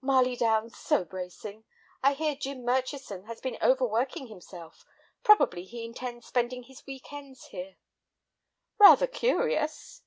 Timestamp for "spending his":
6.28-6.86